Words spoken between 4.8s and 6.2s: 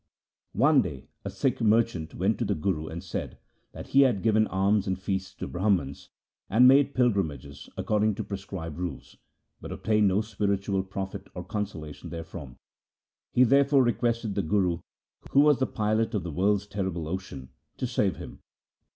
and feasts to Brahmans,